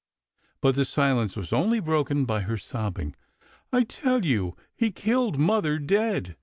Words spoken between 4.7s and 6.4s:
he killed mother dead.